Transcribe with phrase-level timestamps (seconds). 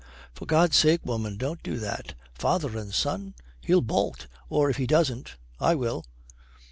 [0.33, 2.15] 'For God's sake, woman, don't do that!
[2.33, 3.35] Father and son!
[3.61, 6.03] He'll bolt; or if he doesn't, I will.'